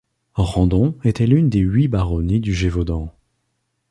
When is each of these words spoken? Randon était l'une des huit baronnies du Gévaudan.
Randon 0.33 0.95
était 1.03 1.27
l'une 1.27 1.47
des 1.47 1.59
huit 1.59 1.87
baronnies 1.87 2.39
du 2.39 2.55
Gévaudan. 2.55 3.11